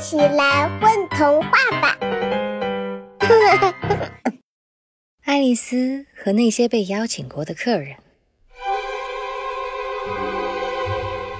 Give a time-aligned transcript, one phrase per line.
[0.00, 1.50] 起来混童话
[1.82, 1.98] 吧！
[5.26, 7.94] 爱丽丝和那些被邀请过的客人。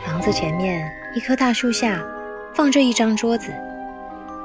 [0.05, 2.05] 房子前面一棵大树下
[2.55, 3.51] 放着一张桌子，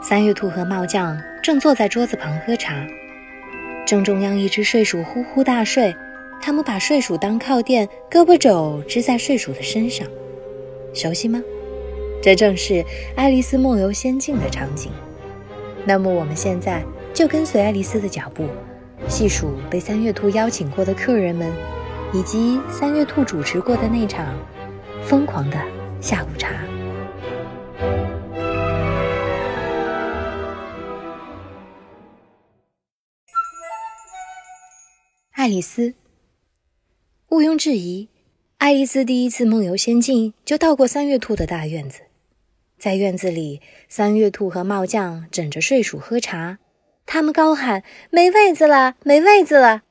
[0.01, 2.73] 三月兔和帽匠正坐在桌子旁喝茶。
[3.85, 5.93] 正中央一只睡鼠呼呼大睡，
[6.41, 10.07] 他们把睡鼠当靠垫，胳膊肘支在睡鼠的身上。
[10.93, 11.43] 熟悉吗？
[12.25, 12.73] 这正是
[13.15, 14.91] 《爱丽丝梦游仙境》的场景。
[15.85, 18.47] 那么我们现在就跟随爱丽丝的脚步，
[19.07, 21.53] 细数被三月兔邀请过的客人们，
[22.11, 24.35] 以及三月兔主持过的那场
[25.03, 25.61] 疯狂的
[26.01, 26.49] 下午茶。
[35.33, 35.93] 爱丽丝，
[37.29, 38.09] 毋庸置疑，
[38.57, 42.01] 爱丽丝第一次梦游仙境就到过三月兔的大院子。
[42.77, 46.59] 在院子里，三月兔和帽匠枕着睡鼠喝茶，
[47.05, 49.83] 他们高喊：“没位子了，没位子了！”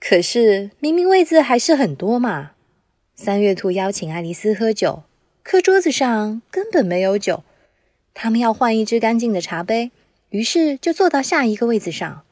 [0.00, 2.52] 可是明明位子还是很多嘛。
[3.14, 5.04] 三月兔邀请爱丽丝喝酒，
[5.42, 7.44] 可桌子上根本没有酒。
[8.14, 9.90] 他们要换一只干净的茶杯，
[10.30, 12.24] 于是就坐到下一个位子上。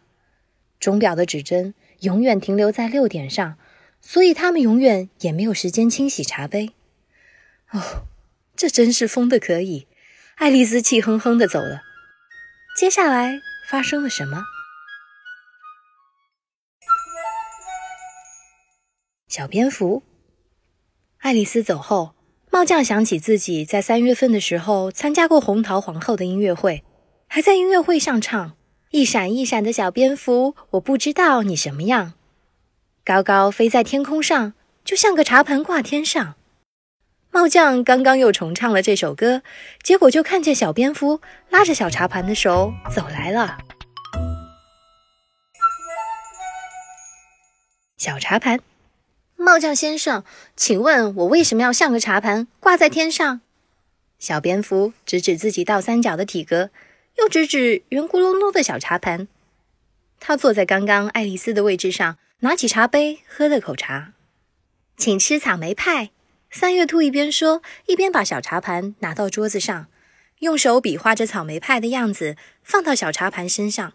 [0.80, 1.74] 钟表的指针。
[2.02, 3.58] 永远停留在六点上，
[4.00, 6.70] 所以他们永远也没有时间清洗茶杯。
[7.72, 8.06] 哦，
[8.54, 9.88] 这真是疯的可以！
[10.40, 11.82] 爱丽丝气哼哼的走了。
[12.78, 14.44] 接下来发生了什么？
[19.26, 20.04] 小蝙蝠。
[21.18, 22.14] 爱丽丝走后，
[22.52, 26.84] 帽匠想起自己在三月份的时候参加过红桃皇后的音乐会，
[27.26, 28.56] 还在音乐会上唱。
[28.90, 32.14] 一闪一闪的小蝙蝠，我不知道你什么样。
[33.04, 36.36] 高高飞在天空上，就像个茶盘挂天上。
[37.38, 39.42] 帽匠刚刚又重唱了这首歌，
[39.84, 43.58] 结果就看见小蝙蝠拉着小茶盘的手走来了。
[47.96, 48.58] 小茶盘，
[49.36, 50.24] 帽匠先生，
[50.56, 53.40] 请问我为什么要像个茶盘挂在天上？
[54.18, 56.70] 小蝙蝠指指自己倒三角的体格。
[57.18, 59.28] 又指指圆咕隆咚的小茶盘，
[60.18, 64.14] 他坐在刚刚爱丽丝的位置上，拿起茶杯喝了口茶。
[64.96, 66.10] 请吃草莓派。
[66.50, 69.86] 三月兔一边说，一边把小茶盘拿到桌子上，
[70.38, 73.92] 用手比划着草莓派的样子，放到小茶盘身上。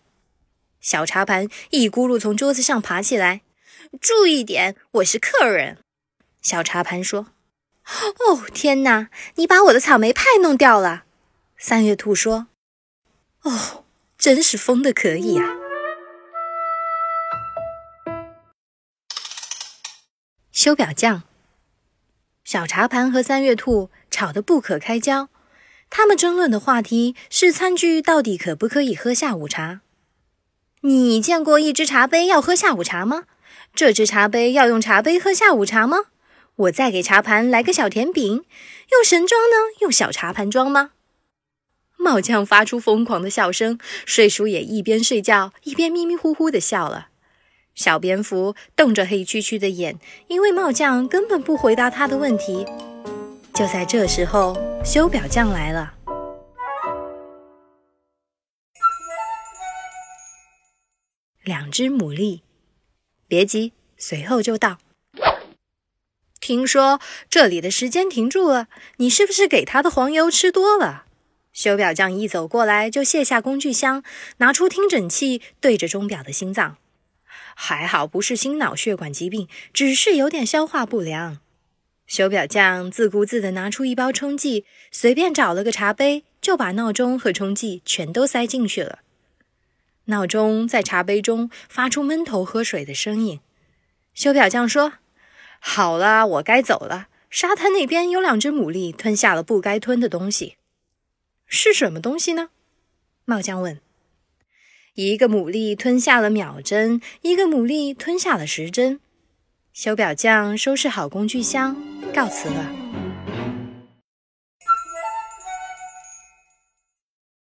[0.79, 3.41] 小茶盘一咕噜从桌子上爬起来。
[3.99, 5.79] 注意点，我是客人。
[6.41, 7.27] 小茶盘说
[7.85, 11.05] ：“哦，天哪，你把我的草莓派弄掉了。”
[11.57, 12.47] 三月兔说。
[13.41, 13.83] 哦，
[14.17, 15.45] 真是疯的可以啊！
[20.51, 21.23] 修表匠
[22.53, 25.27] 小茶盘和三月兔吵得不可开交，
[25.89, 29.81] 他们争论的话题是餐具到底可不可以喝下午茶。
[30.81, 33.23] 你见过一只茶杯要喝下午茶吗？
[33.73, 35.97] 这只茶杯要用茶杯喝下午茶吗？
[36.55, 38.45] 我再给茶盘来个小甜饼，
[38.91, 39.55] 用神装呢？
[39.81, 40.91] 用小茶盘装吗？
[41.97, 47.07] 帽匠发出疯狂的笑声，睡鼠也一边睡觉一边迷迷糊糊的笑了。
[47.75, 52.65] 小蝙蝠瞪着黑黢黢的眼，因为帽匠根本不回答他的问题。
[53.53, 55.93] 就在这时候，修表匠来了。
[61.43, 62.41] 两只牡蛎，
[63.27, 64.77] 别急，随后就到。
[66.39, 68.67] 听说这里的时间停住了，
[68.97, 71.05] 你是不是给他的黄油吃多了？
[71.51, 74.03] 修表匠一走过来，就卸下工具箱，
[74.37, 76.77] 拿出听诊器，对着钟表的心脏。
[77.55, 81.39] 还好不是心脑血管疾病，只是有点消化不良。
[82.05, 88.99] 修表匠自顾自地拿出一包冲剂，随便找了个茶杯，就把闹钟和冲剂全都塞进去了。
[90.05, 93.39] 闹钟在茶杯中发出闷头喝水的声音。
[94.13, 94.93] 修表匠说
[95.59, 97.07] ：“好了，我该走了。
[97.29, 100.57] 沙滩那边有两只牡蛎吞下了不该吞的东西。”
[101.47, 102.49] 是什么东西呢？
[103.25, 103.79] 帽匠问。
[104.95, 108.99] 一个牡蛎吞下了秒针，一个牡蛎吞下了时针。
[109.73, 111.75] 修表匠收拾好工具箱，
[112.13, 112.71] 告辞了。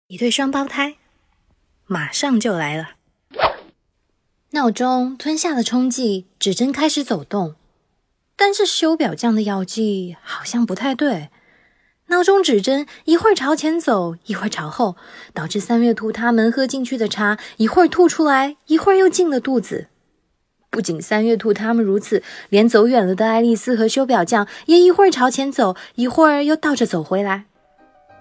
[0.07, 0.95] 一对双胞胎
[1.86, 2.95] 马上就来了。
[4.53, 7.53] 闹钟吞下了冲剂，指针开始走动，
[8.36, 11.30] 但是修表匠的药剂好像不太对。
[12.07, 14.96] 闹钟指针一会儿朝前走，一会儿朝后，
[15.34, 19.88] 导致三月兔他们喝进去的茶一会儿吐出来，一会儿又进了肚子。
[20.69, 27.46] 不仅三月兔他们如此，连走远了的爱丽丝和修表匠也一会儿朝前走，一会儿又倒着走回来。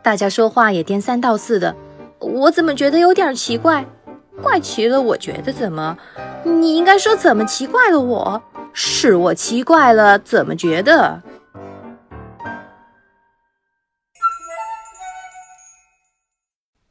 [0.02, 1.76] 大家说话也颠三倒四的，
[2.20, 3.84] 我怎么觉得有点奇怪？
[4.42, 5.96] 怪奇了，我觉得怎么？
[6.44, 8.00] 你应该说怎么奇怪了？
[8.00, 8.42] 我
[8.72, 11.22] 是我奇怪了，怎么觉得？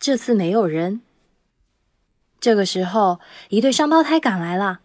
[0.06, 1.00] 这次没有人。
[2.42, 4.82] 这个时候，一对双胞胎赶来了，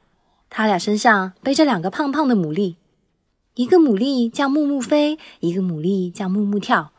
[0.49, 2.77] 他俩身上背着两个胖胖的牡蛎，
[3.55, 6.93] 一个牡蛎叫木木飞，一个牡蛎叫木木跳。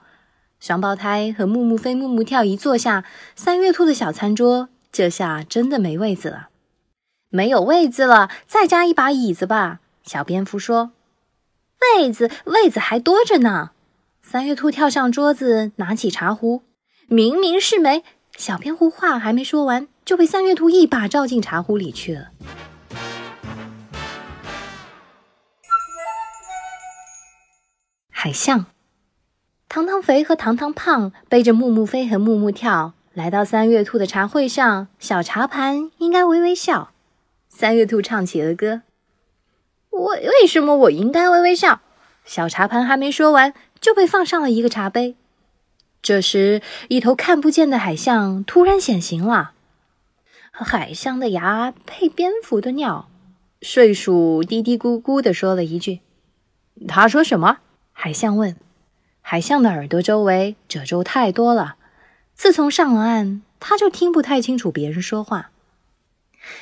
[0.59, 3.05] 双胞胎和木木飞、木木跳一坐下，
[3.37, 6.49] 三月兔的小餐桌这下真的没位子了。
[7.29, 9.79] 没有位子了，再加一把椅子吧。
[10.03, 10.91] 小蝙蝠说
[11.95, 13.71] ：“位子，位子还多着呢。”
[14.21, 16.63] 三月兔跳上桌子，拿起茶壶。
[17.09, 18.03] 明明是没。
[18.37, 22.27] 小蝙蝠话还没说完，就被三月兔一把照进茶壶里去了。
[28.11, 28.67] 海象，
[29.67, 36.91] 糖糖肥和糖糖胖背着木木飞和木木跳来到三月兔的茶会上，小茶盘应该微微笑。
[37.49, 38.83] 三月兔唱起了歌
[39.89, 41.81] ：“为为什么我应该微微笑？”
[42.23, 45.15] 小茶盘还没说完，就被放上了一个茶杯。
[46.01, 49.51] 这时，一头看不见的海象突然显形了。
[50.51, 53.09] 海象的牙配蝙蝠的尿，
[53.61, 55.99] 睡鼠嘀嘀咕咕地说了一句
[56.87, 57.59] ：“他说什么？”
[57.93, 58.55] 海象问。
[59.21, 61.75] 海象的耳朵周围褶皱太多了，
[62.33, 65.51] 自从上了岸，他就听不太清楚别人说话。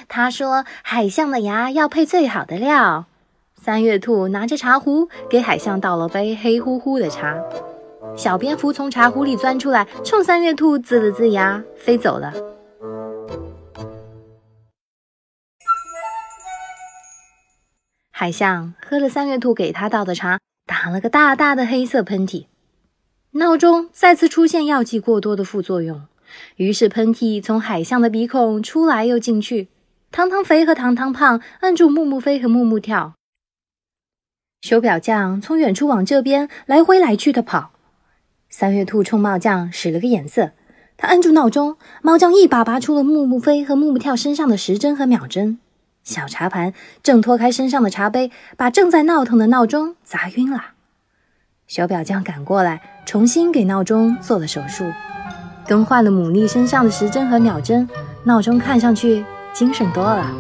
[0.08, 3.06] 他说：“海象的牙要配最好的料。”
[3.56, 7.42] 三月兔拿着茶壶给海象倒了杯黑乎乎的茶。
[8.18, 12.34] 小蝙蝠从茶壶里钻出来，冲三月兔呲了呲牙，飞走了。
[18.10, 22.48] 海象喝了三月兔给他倒的茶，打了个大大的黑色喷嚏。
[23.34, 26.02] 闹钟再次出现药剂过多的副作用，
[26.56, 29.68] 于是喷嚏从海象的鼻孔出来又进去。
[30.10, 33.14] 糖糖肥和糖糖胖摁住木木飞和木木跳。
[34.62, 37.74] 修表匠从远处往这边来回来去的跑。
[38.50, 40.52] 三月兔冲猫匠使了个眼色，
[40.96, 45.60] 他按住闹钟，猫匠一把拔出了木木飞和木木跳身上的时针和秒针。
[46.04, 46.74] 小茶盘
[47.04, 50.68] 挣脱开身上的茶杯，把正在闹腾的闹钟砸晕了。
[51.68, 54.86] 小表匠赶过来，重新给闹钟做了手术，
[55.68, 57.88] 更换了牡蛎身上的时针和秒针，
[58.24, 60.34] 闹钟看上去精神多了。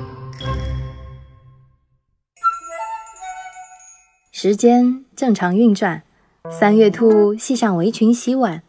[4.31, 6.03] 时间正常运转。
[6.49, 8.61] 三月兔系上围裙洗碗，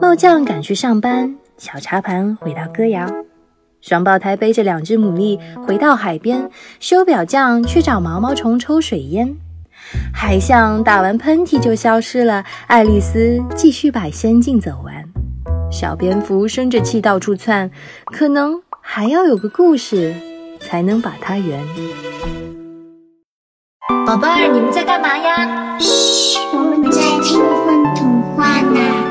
[0.00, 3.06] 帽匠赶去上班，小茶盘回到歌谣，
[3.80, 9.34] 双胞胎背着两只牡蛎回到海边，修表匠去找毛毛虫抽水烟，
[10.12, 14.92] 海象打完喷嚏就消失了，爱丽丝继续把仙境走完，
[15.70, 17.70] 小蝙蝠生着气到处窜，
[18.06, 20.12] 可能还要有个故事
[20.60, 21.64] 才能把它圆。
[24.04, 25.78] 宝贝儿，你们在干嘛呀？
[25.78, 26.32] 嘘。
[26.92, 29.01] 在听风童话呢。